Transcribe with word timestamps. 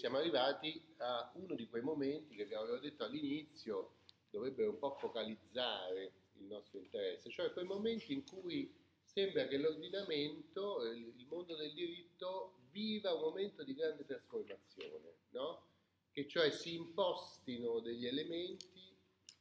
siamo 0.00 0.16
arrivati 0.16 0.82
a 0.96 1.30
uno 1.34 1.54
di 1.54 1.68
quei 1.68 1.82
momenti 1.82 2.34
che 2.34 2.44
abbiamo 2.44 2.74
detto 2.78 3.04
all'inizio 3.04 3.96
dovrebbero 4.30 4.70
un 4.70 4.78
po' 4.78 4.94
focalizzare 4.94 6.12
il 6.38 6.46
nostro 6.46 6.78
interesse, 6.78 7.28
cioè 7.28 7.52
quei 7.52 7.66
momenti 7.66 8.14
in 8.14 8.24
cui 8.24 8.74
sembra 9.02 9.46
che 9.46 9.58
l'ordinamento, 9.58 10.86
il 10.86 11.26
mondo 11.28 11.54
del 11.54 11.74
diritto 11.74 12.54
viva 12.70 13.12
un 13.12 13.20
momento 13.20 13.62
di 13.62 13.74
grande 13.74 14.06
trasformazione, 14.06 15.16
no? 15.32 15.66
che 16.12 16.26
cioè 16.26 16.50
si 16.50 16.76
impostino 16.76 17.80
degli 17.80 18.06
elementi 18.06 18.96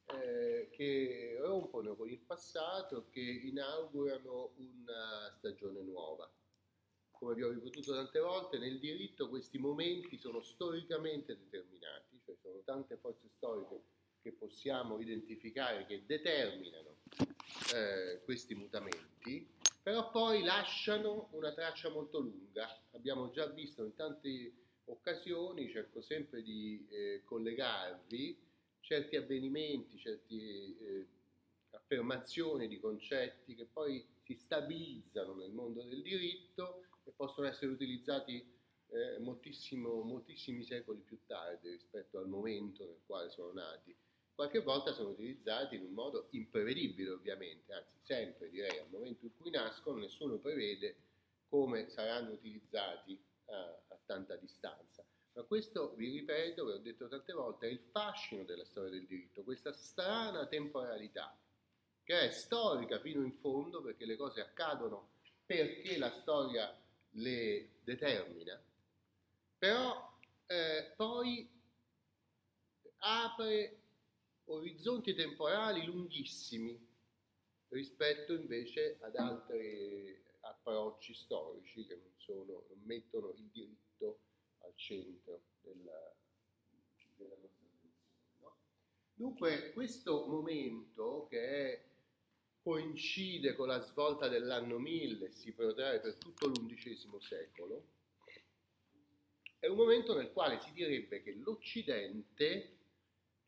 eh, 0.07 0.67
che 0.71 1.37
rompono 1.39 1.95
con 1.95 2.09
il 2.09 2.19
passato, 2.19 3.07
che 3.09 3.21
inaugurano 3.21 4.55
una 4.57 5.33
stagione 5.37 5.79
nuova. 5.83 6.29
Come 7.19 7.33
abbiamo 7.33 7.51
ripetuto 7.51 7.93
tante 7.93 8.19
volte, 8.19 8.57
nel 8.57 8.79
diritto 8.79 9.27
questi 9.27 9.57
momenti 9.57 10.17
sono 10.17 10.41
storicamente 10.41 11.37
determinati, 11.37 12.17
cioè 12.23 12.33
sono 12.41 12.61
tante 12.63 12.95
forze 12.95 13.27
storiche 13.35 13.81
che 14.21 14.31
possiamo 14.31 15.01
identificare 15.01 15.85
che 15.85 16.05
determinano 16.05 16.95
eh, 17.75 18.21
questi 18.23 18.55
mutamenti, 18.55 19.45
però 19.83 20.09
poi 20.11 20.43
lasciano 20.43 21.27
una 21.31 21.51
traccia 21.51 21.89
molto 21.89 22.19
lunga. 22.19 22.69
Abbiamo 22.91 23.31
già 23.31 23.47
visto 23.47 23.83
in 23.83 23.95
tante 23.95 24.53
occasioni, 24.85 25.69
cerco 25.69 26.01
sempre 26.01 26.41
di 26.41 26.87
eh, 26.89 27.21
collegarvi 27.25 28.47
certi 28.79 29.17
avvenimenti, 29.17 29.99
certe 29.99 30.35
eh, 30.35 31.07
affermazioni 31.89 32.67
di 32.67 32.79
concetti 32.79 33.55
che 33.55 33.65
poi 33.65 34.05
si 34.21 34.35
stabilizzano 34.35 35.33
nel 35.33 35.51
mondo 35.51 35.81
del 35.81 36.03
diritto 36.03 36.83
e 37.03 37.11
possono 37.15 37.47
essere 37.47 37.71
utilizzati 37.71 38.57
eh, 38.91 39.17
moltissimi 39.19 40.63
secoli 40.63 41.01
più 41.01 41.19
tardi 41.25 41.69
rispetto 41.69 42.19
al 42.19 42.27
momento 42.27 42.85
nel 42.85 43.01
quale 43.05 43.29
sono 43.31 43.51
nati 43.53 43.95
qualche 44.35 44.61
volta 44.61 44.93
sono 44.93 45.09
utilizzati 45.09 45.75
in 45.75 45.83
un 45.83 45.91
modo 45.91 46.27
imprevedibile 46.31 47.09
ovviamente, 47.09 47.73
anzi 47.73 47.99
sempre 48.03 48.49
direi 48.49 48.79
al 48.79 48.89
momento 48.89 49.25
in 49.25 49.35
cui 49.35 49.49
nascono 49.49 49.99
nessuno 49.99 50.37
prevede 50.37 50.95
come 51.49 51.89
saranno 51.89 52.31
utilizzati 52.31 53.21
a, 53.47 53.83
a 53.89 53.99
tanta 54.05 54.37
distanza. 54.37 55.03
Ma 55.33 55.43
questo, 55.43 55.93
vi 55.95 56.09
ripeto, 56.11 56.63
ve 56.63 56.71
l'ho 56.71 56.77
detto 56.77 57.09
tante 57.09 57.33
volte, 57.33 57.67
è 57.67 57.71
il 57.71 57.81
fascino 57.91 58.45
della 58.45 58.63
storia 58.63 58.91
del 58.91 59.05
diritto, 59.05 59.43
questa 59.43 59.73
strana 59.73 60.47
temporalità, 60.47 61.37
che 62.09 62.21
è 62.21 62.31
storica 62.31 62.99
fino 62.99 63.23
in 63.23 63.33
fondo 63.33 63.83
perché 63.83 64.03
le 64.03 64.15
cose 64.15 64.41
accadono 64.41 65.09
perché 65.45 65.95
la 65.99 66.09
storia 66.09 66.75
le 67.11 67.81
determina, 67.83 68.59
però 69.59 70.17
eh, 70.47 70.91
poi 70.95 71.47
apre 72.97 73.81
orizzonti 74.45 75.13
temporali 75.13 75.85
lunghissimi 75.85 76.83
rispetto 77.67 78.33
invece 78.33 78.97
ad 79.01 79.15
altri 79.15 80.19
approcci 80.39 81.13
storici 81.13 81.85
che 81.85 81.95
non, 81.95 82.11
sono, 82.17 82.65
non 82.69 82.81
mettono 82.85 83.33
il 83.33 83.49
diritto 83.51 84.21
al 84.63 84.73
centro 84.73 85.43
della, 85.61 86.15
della 87.17 87.35
nostra 87.39 87.67
attenzione. 87.67 88.07
No? 88.39 88.55
Dunque 89.13 89.73
questo 89.73 90.25
momento 90.25 91.27
che 91.29 91.73
è, 91.73 91.88
coincide 92.69 93.55
con 93.55 93.67
la 93.67 93.81
svolta 93.81 94.27
dell'anno 94.27 94.77
1000 94.77 95.25
e 95.25 95.31
si 95.31 95.53
protrae 95.53 95.99
per 95.99 96.17
tutto 96.17 96.45
l'undicesimo 96.45 97.19
secolo, 97.19 97.83
è 99.57 99.65
un 99.65 99.75
momento 99.75 100.15
nel 100.15 100.31
quale 100.31 100.59
si 100.59 100.71
direbbe 100.71 101.23
che 101.23 101.33
l'Occidente 101.33 102.77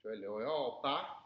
cioè 0.02 0.16
l'Europa, 0.16 1.24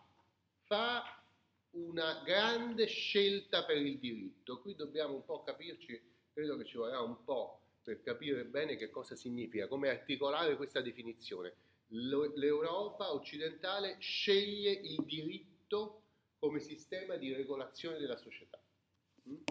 fa 0.66 1.24
una 1.72 2.22
grande 2.26 2.86
scelta 2.86 3.64
per 3.64 3.78
il 3.78 3.98
diritto. 3.98 4.60
Qui 4.60 4.76
dobbiamo 4.76 5.14
un 5.16 5.24
po' 5.24 5.44
capirci, 5.44 5.98
credo 6.34 6.58
che 6.58 6.66
ci 6.66 6.76
vorrà 6.76 7.00
un 7.00 7.24
po' 7.24 7.62
per 7.82 8.02
capire 8.02 8.44
bene 8.44 8.76
che 8.76 8.90
cosa 8.90 9.16
significa, 9.16 9.68
come 9.68 9.88
articolare 9.88 10.58
questa 10.58 10.82
definizione. 10.82 11.54
L'Europa 11.88 13.14
occidentale 13.14 13.96
sceglie 14.00 14.72
il 14.72 15.02
diritto 15.06 15.55
come 16.56 16.60
sistema 16.62 17.18
di 17.18 17.34
regolazione 17.34 17.98
della 18.00 18.16
società. 18.16 18.58
Mm? 19.28 19.42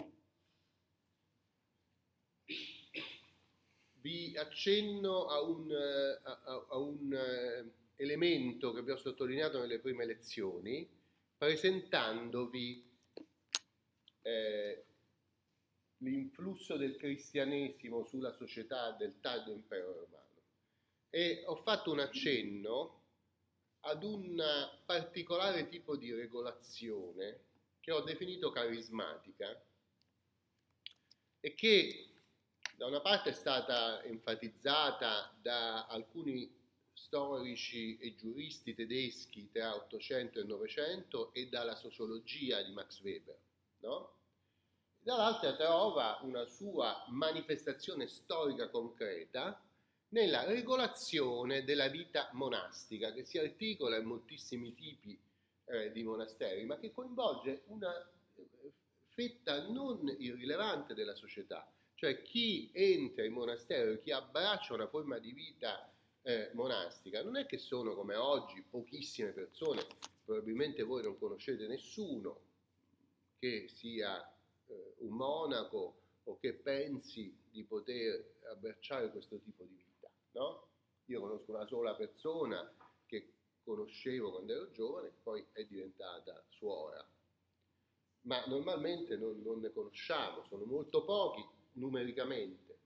Vi 4.01 4.35
accenno 4.35 5.27
a 5.27 5.41
un, 5.41 5.71
a, 5.71 6.65
a 6.69 6.77
un 6.77 7.63
elemento 7.95 8.73
che 8.73 8.79
abbiamo 8.79 8.99
sottolineato 8.99 9.59
nelle 9.59 9.79
prime 9.79 10.05
lezioni, 10.05 10.87
presentandovi 11.37 12.83
eh, 14.21 14.85
l'influsso 15.97 16.75
del 16.75 16.95
cristianesimo 16.95 18.03
sulla 18.03 18.31
società 18.31 18.91
del 18.91 19.19
tardo 19.19 19.51
impero 19.51 19.93
romano. 19.93 20.41
E 21.09 21.43
ho 21.45 21.55
fatto 21.55 21.91
un 21.91 21.99
accenno 21.99 23.04
ad 23.87 24.03
un 24.03 24.43
particolare 24.85 25.67
tipo 25.67 25.95
di 25.95 26.11
regolazione 26.11 27.39
che 27.79 27.91
ho 27.91 28.01
definito 28.01 28.51
carismatica 28.51 29.63
e 31.39 31.53
che 31.53 32.09
da 32.75 32.87
una 32.87 33.01
parte 33.01 33.29
è 33.29 33.33
stata 33.33 34.03
enfatizzata 34.03 35.37
da 35.39 35.85
alcuni 35.85 36.51
storici 36.93 37.97
e 37.99 38.15
giuristi 38.15 38.73
tedeschi 38.73 39.49
tra 39.51 39.75
800 39.75 40.39
e 40.39 40.43
900 40.43 41.33
e 41.33 41.47
dalla 41.47 41.75
sociologia 41.75 42.61
di 42.63 42.71
Max 42.71 43.01
Weber, 43.01 43.37
no? 43.81 44.13
Dall'altra 44.99 45.55
trova 45.55 46.19
una 46.23 46.47
sua 46.47 47.05
manifestazione 47.09 48.07
storica 48.07 48.69
concreta 48.69 49.61
nella 50.15 50.45
regolazione 50.45 51.65
della 51.65 51.89
vita 51.89 52.29
monastica 52.31 53.11
che 53.11 53.25
si 53.25 53.37
articola 53.37 53.97
in 53.97 54.05
moltissimi 54.05 54.73
tipi 54.73 55.19
eh, 55.65 55.91
di 55.91 56.03
monasteri, 56.03 56.63
ma 56.63 56.77
che 56.77 56.93
coinvolge 56.93 57.63
una 57.65 57.93
eh, 58.35 58.71
fetta 59.09 59.67
non 59.67 60.15
irrilevante 60.17 60.93
della 60.93 61.15
società, 61.15 61.69
cioè 61.95 62.21
chi 62.21 62.69
entra 62.71 63.25
in 63.25 63.33
monastero, 63.33 63.99
chi 63.99 64.11
abbraccia 64.11 64.73
una 64.73 64.87
forma 64.87 65.17
di 65.17 65.33
vita 65.33 65.93
eh, 66.21 66.49
monastica 66.53 67.21
non 67.21 67.35
è 67.35 67.45
che 67.45 67.57
sono 67.57 67.93
come 67.93 68.15
oggi 68.15 68.61
pochissime 68.61 69.31
persone, 69.31 69.85
probabilmente 70.23 70.83
voi 70.83 71.03
non 71.03 71.19
conoscete 71.19 71.67
nessuno 71.67 72.39
che 73.37 73.67
sia 73.67 74.25
eh, 74.67 74.93
un 74.99 75.13
monaco 75.13 75.97
o 76.23 76.37
che 76.39 76.53
pensi 76.53 77.35
di 77.51 77.63
poter 77.65 78.35
abbracciare 78.49 79.11
questo 79.11 79.39
tipo 79.39 79.63
di 79.63 79.75
vita, 79.75 79.84
no? 80.35 80.67
Io 81.05 81.19
conosco 81.19 81.51
una 81.51 81.65
sola 81.67 81.95
persona 81.95 82.71
che 83.05 83.33
conoscevo 83.63 84.31
quando 84.31 84.53
ero 84.53 84.71
giovane, 84.71 85.11
poi 85.23 85.45
è 85.51 85.63
diventata 85.65 86.43
suora, 86.49 87.05
ma 88.21 88.43
normalmente 88.47 89.15
non, 89.17 89.41
non 89.41 89.59
ne 89.59 89.71
conosciamo, 89.71 90.43
sono 90.47 90.65
molto 90.65 91.03
pochi 91.03 91.45
numericamente. 91.73 92.79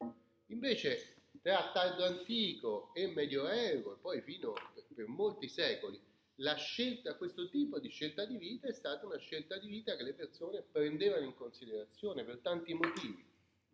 Invece 0.48 1.16
tra 1.42 1.72
tardo 1.72 2.04
antico 2.06 2.92
e 2.94 3.08
medioevo 3.08 3.94
e 3.94 3.98
poi 3.98 4.22
fino 4.22 4.54
per 4.94 5.08
molti 5.08 5.48
secoli 5.48 6.00
la 6.42 6.56
scelta, 6.56 7.16
questo 7.16 7.50
tipo 7.50 7.80
di 7.80 7.90
scelta 7.90 8.26
di 8.26 8.38
vita 8.38 8.68
è 8.68 8.74
stata 8.74 9.06
una 9.06 9.18
scelta 9.18 9.58
di 9.58 9.68
vita 9.68 9.96
che 9.96 10.04
le 10.04 10.14
persone 10.14 10.62
prendevano 10.62 11.26
in 11.26 11.36
considerazione 11.36 12.24
per 12.24 12.40
tanti 12.40 12.74
motivi. 12.74 13.26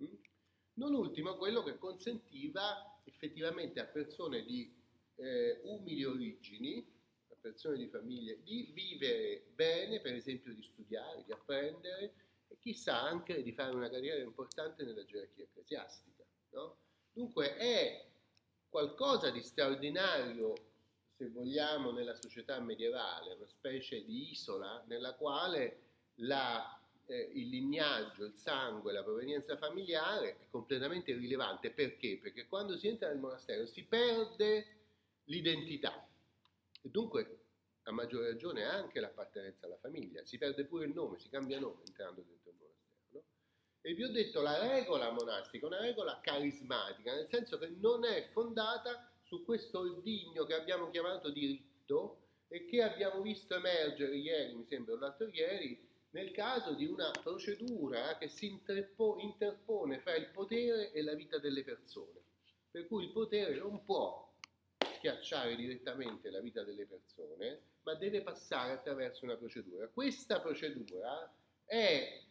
Mm? 0.02 0.14
Non 0.74 0.94
ultimo 0.96 1.36
quello 1.36 1.64
che 1.64 1.78
consentiva 1.78 2.95
effettivamente 3.16 3.80
a 3.80 3.86
persone 3.86 4.44
di 4.44 4.72
eh, 5.16 5.62
umili 5.64 6.04
origini, 6.04 6.86
a 7.30 7.36
persone 7.40 7.78
di 7.78 7.88
famiglie, 7.88 8.44
di 8.44 8.72
vivere 8.74 9.46
bene, 9.56 10.02
per 10.02 10.14
esempio 10.14 10.54
di 10.54 10.62
studiare, 10.62 11.24
di 11.26 11.32
apprendere 11.32 12.14
e 12.48 12.58
chissà 12.60 13.02
anche 13.02 13.42
di 13.42 13.54
fare 13.54 13.74
una 13.74 13.90
carriera 13.90 14.22
importante 14.22 14.84
nella 14.84 15.06
gerarchia 15.06 15.46
ecclesiastica. 15.46 16.24
No? 16.52 16.78
Dunque 17.12 17.56
è 17.56 18.06
qualcosa 18.70 19.30
di 19.30 19.42
straordinario, 19.42 20.54
se 21.16 21.30
vogliamo, 21.30 21.92
nella 21.92 22.16
società 22.16 22.60
medievale, 22.60 23.36
una 23.36 23.48
specie 23.48 24.04
di 24.04 24.32
isola 24.32 24.84
nella 24.88 25.14
quale 25.14 25.84
la, 26.16 26.75
eh, 27.08 27.32
il 27.34 27.50
lignaggio, 27.50 28.26
il 28.26 28.36
sangue, 28.36 28.92
la 28.92 29.04
provenienza 29.04 29.58
familiare 29.58 30.38
è 30.40 30.48
completamente 30.50 31.12
irrilevante. 31.12 31.72
Perché? 31.72 32.20
Perché 32.22 32.48
quando 32.48 32.78
si 32.78 32.88
entra 32.88 33.10
nel 33.10 33.20
monastero 33.20 33.66
si 33.66 33.84
perde 33.84 34.66
l'identità 35.26 36.08
e 36.82 36.90
dunque 36.90 37.40
a 37.84 37.92
maggior 37.92 38.24
ragione 38.24 38.64
anche 38.64 39.00
l'appartenenza 39.00 39.66
alla 39.66 39.78
famiglia, 39.78 40.24
si 40.26 40.38
perde 40.38 40.66
pure 40.66 40.86
il 40.86 40.94
nome, 40.94 41.20
si 41.20 41.30
cambia 41.30 41.60
nome 41.60 41.84
entrando 41.86 42.22
dentro 42.22 42.50
il 42.50 42.58
monastero. 42.58 43.24
E 43.82 43.94
vi 43.94 44.04
ho 44.04 44.12
detto 44.12 44.42
la 44.42 44.58
regola 44.60 45.12
monastica 45.12 45.68
una 45.68 45.80
regola 45.80 46.20
carismatica, 46.22 47.14
nel 47.14 47.28
senso 47.28 47.60
che 47.60 47.68
non 47.68 48.04
è 48.04 48.28
fondata 48.32 49.12
su 49.24 49.44
questo 49.44 49.80
ordigno 49.80 50.46
che 50.46 50.56
abbiamo 50.56 50.90
chiamato 50.90 51.30
diritto 51.30 52.22
e 52.48 52.66
che 52.66 52.82
abbiamo 52.82 53.22
visto 53.22 53.56
emergere 53.56 54.16
ieri, 54.16 54.56
mi 54.56 54.66
sembra, 54.66 54.94
o 54.94 54.98
l'altro 54.98 55.28
ieri, 55.28 55.88
nel 56.16 56.32
caso 56.32 56.72
di 56.72 56.86
una 56.86 57.12
procedura 57.12 58.18
che 58.18 58.30
si 58.30 58.46
interpone 58.48 60.00
fra 60.00 60.16
il 60.16 60.28
potere 60.28 60.94
e 60.94 61.02
la 61.02 61.14
vita 61.14 61.40
delle 61.40 61.62
persone. 61.62 62.24
Per 62.72 62.88
cui 62.88 63.04
il 63.04 63.12
potere 63.12 63.58
non 63.58 63.84
può 63.84 64.34
schiacciare 64.96 65.58
direttamente 65.58 66.30
la 66.30 66.40
vita 66.40 66.64
delle 66.64 66.86
persone, 66.86 67.60
ma 67.84 67.96
deve 67.96 68.22
passare 68.22 68.72
attraverso 68.72 69.26
una 69.26 69.36
procedura. 69.36 69.90
Questa 69.90 70.40
procedura 70.40 71.30
è 71.66 72.22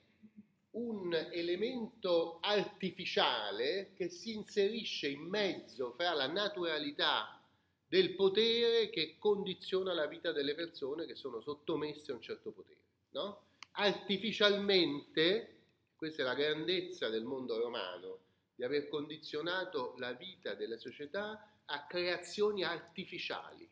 un 0.71 1.13
elemento 1.31 2.39
artificiale 2.41 3.93
che 3.95 4.09
si 4.09 4.33
inserisce 4.33 5.09
in 5.09 5.21
mezzo 5.21 5.93
fra 5.93 6.15
la 6.15 6.27
naturalità 6.27 7.39
del 7.87 8.15
potere 8.15 8.89
che 8.89 9.17
condiziona 9.19 9.93
la 9.93 10.07
vita 10.07 10.33
delle 10.33 10.55
persone 10.55 11.05
che 11.05 11.17
sono 11.17 11.43
sottomesse 11.43 12.13
a 12.13 12.15
un 12.15 12.23
certo 12.23 12.51
potere. 12.51 12.81
No? 13.11 13.53
Artificialmente, 13.77 15.63
questa 15.97 16.23
è 16.23 16.25
la 16.25 16.35
grandezza 16.35 17.09
del 17.09 17.25
mondo 17.25 17.59
romano, 17.59 18.19
di 18.55 18.63
aver 18.63 18.89
condizionato 18.89 19.95
la 19.99 20.13
vita 20.13 20.55
delle 20.55 20.79
società 20.79 21.55
a 21.65 21.87
creazioni 21.87 22.63
artificiali, 22.63 23.69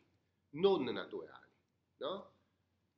non 0.51 0.83
naturali. 0.83 1.51
No? 1.97 2.31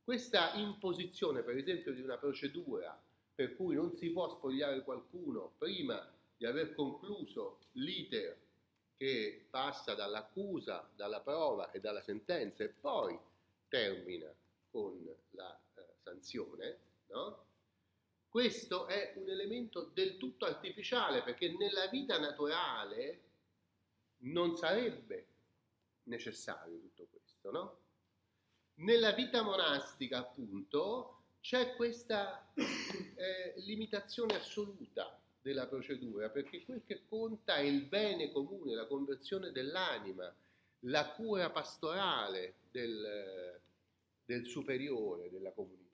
Questa 0.04 0.54
imposizione, 0.54 1.44
per 1.44 1.58
esempio, 1.58 1.94
di 1.94 2.02
una 2.02 2.18
procedura 2.18 3.00
per 3.36 3.56
cui 3.56 3.76
non 3.76 3.94
si 3.94 4.10
può 4.10 4.30
spogliare 4.30 4.82
qualcuno 4.84 5.54
prima 5.58 6.12
di 6.38 6.46
aver 6.46 6.74
concluso 6.74 7.60
l'iter 7.74 8.36
che 8.98 9.46
passa 9.50 9.94
dall'accusa, 9.94 10.90
dalla 10.96 11.20
prova 11.20 11.70
e 11.72 11.80
dalla 11.80 12.02
sentenza 12.02 12.64
e 12.64 12.70
poi 12.70 13.20
termina 13.68 14.34
con 14.72 15.06
la 15.32 15.60
eh, 15.76 15.86
sanzione, 16.02 16.85
no? 17.16 17.46
questo 18.30 18.88
è 18.88 19.14
un 19.16 19.30
elemento 19.30 19.92
del 19.94 20.18
tutto 20.18 20.46
artificiale 20.46 21.24
perché 21.24 21.56
nella 21.58 21.88
vita 21.88 22.20
naturale 22.20 23.22
non 24.26 24.56
sarebbe 24.58 25.28
necessario 26.04 26.78
tutto 26.80 27.08
questo, 27.10 27.52
no? 27.52 27.80
Nella 28.76 29.14
vita 29.14 29.42
monastica, 29.42 30.18
appunto, 30.18 31.22
c'è 31.40 31.76
questa 31.76 32.52
eh, 32.56 33.54
limitazione 33.58 34.36
assoluta 34.36 35.18
della 35.42 35.68
procedura, 35.68 36.30
perché 36.30 36.66
quel 36.66 36.84
che 36.86 37.06
conta 37.08 37.56
è 37.56 37.62
il 37.62 37.84
bene 37.84 38.32
comune, 38.32 38.74
la 38.74 38.88
conversione 38.88 39.52
dell'anima, 39.52 40.34
la 40.80 41.10
cura 41.12 41.52
pastorale 41.52 42.56
del, 42.70 43.62
del 44.26 44.46
superiore 44.46 45.30
della 45.30 45.52
comunità, 45.52 45.85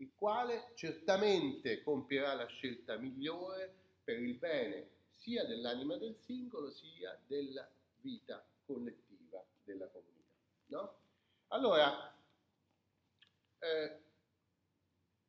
il 0.00 0.12
quale 0.14 0.72
certamente 0.74 1.82
compierà 1.82 2.34
la 2.34 2.46
scelta 2.46 2.96
migliore 2.96 3.72
per 4.02 4.18
il 4.18 4.34
bene 4.34 4.88
sia 5.14 5.44
dell'anima 5.44 5.96
del 5.96 6.16
singolo 6.18 6.70
sia 6.70 7.18
della 7.26 7.68
vita 8.00 8.42
collettiva 8.64 9.44
della 9.62 9.86
comunità. 9.88 10.34
No? 10.66 10.98
Allora, 11.48 12.14
eh, 13.58 13.98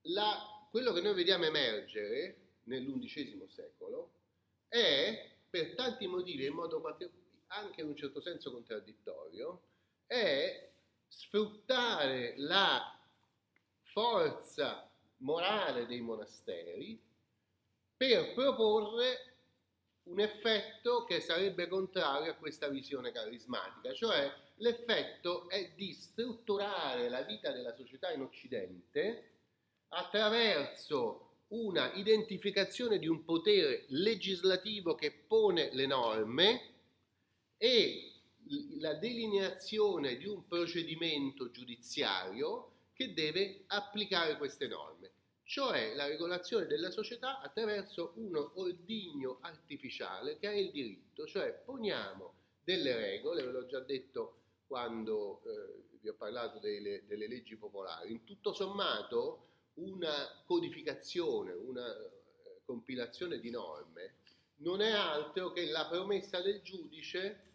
la, 0.04 0.68
quello 0.70 0.94
che 0.94 1.02
noi 1.02 1.16
vediamo 1.16 1.46
emergere 1.46 2.38
nell'undicesimo 2.64 3.48
secolo 3.50 4.12
è, 4.70 5.32
per 5.50 5.76
tanti 5.76 6.08
motivi, 6.08 6.46
in 6.46 6.54
modo 6.54 6.82
anche 7.48 7.82
in 7.82 7.88
un 7.88 7.96
certo 7.98 8.22
senso 8.22 8.54
contraddittorio, 8.54 9.64
è 10.06 10.72
sfruttare 11.08 12.36
la 12.38 13.01
forza 13.92 14.90
morale 15.18 15.86
dei 15.86 16.02
monasteri 16.02 17.00
per 17.96 18.34
proporre 18.34 19.32
un 20.04 20.20
effetto 20.20 21.04
che 21.04 21.20
sarebbe 21.20 21.68
contrario 21.68 22.32
a 22.32 22.36
questa 22.36 22.68
visione 22.68 23.12
carismatica, 23.12 23.94
cioè 23.94 24.34
l'effetto 24.56 25.48
è 25.50 25.72
di 25.76 25.94
strutturare 25.94 27.10
la 27.10 27.22
vita 27.22 27.52
della 27.52 27.74
società 27.76 28.12
in 28.12 28.22
Occidente 28.22 29.30
attraverso 29.90 31.28
una 31.50 31.92
identificazione 31.94 32.98
di 32.98 33.08
un 33.08 33.24
potere 33.24 33.86
legislativo 33.90 34.96
che 34.96 35.12
pone 35.12 35.70
le 35.74 35.86
norme 35.86 36.62
e 37.58 38.12
la 38.80 38.94
delineazione 38.96 40.16
di 40.16 40.26
un 40.26 40.48
procedimento 40.48 41.52
giudiziario 41.52 42.72
che 43.02 43.14
deve 43.14 43.64
applicare 43.68 44.38
queste 44.38 44.68
norme, 44.68 45.10
cioè 45.42 45.96
la 45.96 46.06
regolazione 46.06 46.68
della 46.68 46.92
società 46.92 47.42
attraverso 47.42 48.14
un 48.18 48.36
ordigno 48.54 49.40
artificiale 49.42 50.38
che 50.38 50.52
è 50.52 50.54
il 50.54 50.70
diritto, 50.70 51.26
cioè 51.26 51.52
poniamo 51.52 52.34
delle 52.64 52.96
regole, 52.96 53.44
ve 53.44 53.52
l'ho 53.52 53.66
già 53.66 53.80
detto 53.80 54.36
quando 54.68 55.42
eh, 55.46 55.98
vi 56.00 56.10
ho 56.10 56.14
parlato 56.14 56.60
delle, 56.60 57.04
delle 57.08 57.28
leggi 57.28 57.56
popolari, 57.56 58.12
in 58.12 58.24
tutto 58.24 58.54
sommato 58.54 59.48
una 59.76 60.44
codificazione, 60.46 61.54
una 61.54 61.92
eh, 61.92 62.62
compilazione 62.64 63.40
di 63.40 63.50
norme 63.50 64.18
non 64.58 64.80
è 64.80 64.92
altro 64.92 65.52
che 65.54 65.72
la 65.72 65.88
promessa 65.88 66.40
del 66.40 66.62
giudice 66.62 67.50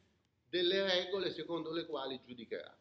delle 0.48 0.82
regole 0.82 1.30
secondo 1.30 1.70
le 1.70 1.86
quali 1.86 2.20
giudicherà. 2.26 2.76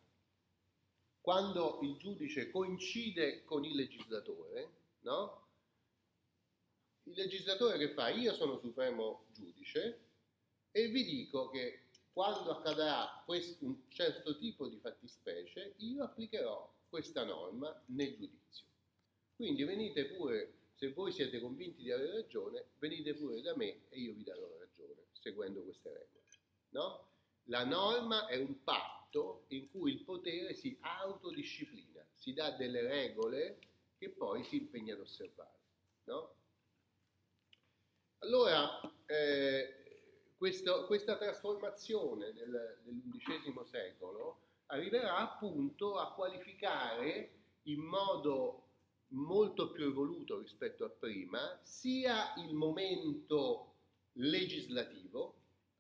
Quando 1.26 1.80
il 1.82 1.98
giudice 1.98 2.52
coincide 2.52 3.44
con 3.46 3.66
il 3.66 3.76
legislatore, 3.76 4.70
no? 5.00 5.48
Il 7.06 7.16
legislatore 7.16 7.80
che 7.80 7.94
fa? 7.96 8.10
Io 8.10 8.32
sono 8.36 8.60
supremo 8.60 9.26
giudice 9.32 10.02
e 10.70 10.88
vi 10.90 11.04
dico 11.04 11.50
che 11.50 11.88
quando 12.14 12.52
accadrà 12.52 13.24
questo, 13.26 13.66
un 13.66 13.76
certo 13.88 14.38
tipo 14.38 14.68
di 14.68 14.78
fattispecie, 14.78 15.74
io 15.78 16.04
applicherò 16.04 16.72
questa 16.90 17.24
norma 17.24 17.76
nel 17.88 18.16
giudizio. 18.16 18.68
Quindi 19.36 19.64
venite 19.64 20.06
pure, 20.06 20.58
se 20.76 20.94
voi 20.94 21.12
siete 21.12 21.40
convinti 21.40 21.82
di 21.82 21.92
avere 21.92 22.22
ragione, 22.22 22.68
venite 22.78 23.16
pure 23.16 23.42
da 23.42 23.56
me 23.56 23.90
e 23.90 24.00
io 24.00 24.14
vi 24.14 24.22
darò 24.22 24.48
ragione, 24.60 25.08
seguendo 25.12 25.64
queste 25.64 25.90
regole. 25.90 26.24
No? 26.70 27.10
La 27.46 27.66
norma 27.66 28.28
è 28.28 28.38
un 28.38 28.64
patto 28.64 28.95
in 29.50 29.70
cui 29.70 29.94
il 29.94 30.04
potere 30.04 30.54
si 30.54 30.78
autodisciplina, 30.80 32.06
si 32.14 32.34
dà 32.34 32.52
delle 32.52 32.82
regole 32.82 33.60
che 33.98 34.10
poi 34.10 34.44
si 34.44 34.58
impegna 34.58 34.94
ad 34.94 35.00
osservare. 35.00 35.60
No? 36.06 36.36
Allora, 38.20 38.82
eh, 39.06 40.32
questo, 40.38 40.86
questa 40.86 41.18
trasformazione 41.18 42.34
del, 42.34 42.80
dell'undicesimo 42.84 43.64
secolo 43.64 44.42
arriverà 44.68 45.18
appunto 45.18 45.98
a 45.98 46.14
qualificare 46.14 47.32
in 47.64 47.82
modo 47.82 48.64
molto 49.10 49.72
più 49.72 49.86
evoluto 49.86 50.40
rispetto 50.40 50.86
a 50.86 50.90
prima, 50.90 51.60
sia 51.64 52.34
il 52.38 52.54
momento 52.54 53.74
legislativo, 54.14 55.36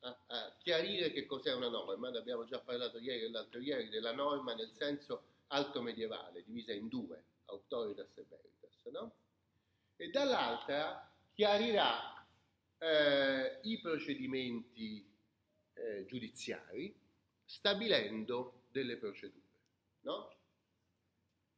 a, 0.05 0.17
a 0.27 0.55
chiarire 0.59 1.11
che 1.11 1.25
cos'è 1.25 1.53
una 1.53 1.69
norma, 1.69 2.09
ne 2.09 2.19
abbiamo 2.19 2.45
già 2.45 2.59
parlato 2.59 2.99
ieri 2.99 3.25
e 3.25 3.29
l'altro 3.29 3.59
ieri, 3.59 3.89
della 3.89 4.13
norma 4.13 4.53
nel 4.53 4.71
senso 4.71 5.23
alto 5.47 5.81
medievale, 5.81 6.43
divisa 6.43 6.73
in 6.73 6.87
due, 6.87 7.23
autoritas 7.45 8.15
e 8.15 8.25
veritas, 8.29 8.91
no? 8.91 9.13
E 9.95 10.09
dall'altra 10.09 11.11
chiarirà 11.33 12.25
eh, 12.77 13.59
i 13.63 13.79
procedimenti 13.79 15.05
eh, 15.73 16.05
giudiziari 16.05 16.95
stabilendo 17.43 18.65
delle 18.71 18.97
procedure, 18.97 19.43
no? 20.01 20.34